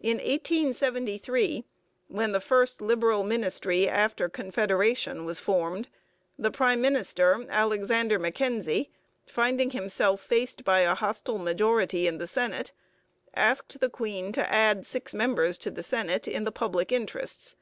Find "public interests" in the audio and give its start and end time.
16.52-17.54